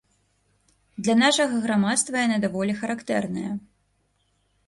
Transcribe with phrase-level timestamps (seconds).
[1.07, 3.51] Для нашага грамадства яна даволі характэрная.